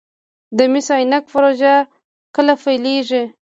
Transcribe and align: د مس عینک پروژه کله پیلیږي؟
د 0.57 0.59
مس 0.71 0.87
عینک 0.97 1.23
پروژه 1.33 1.73
کله 2.35 2.53
پیلیږي؟ 2.63 3.23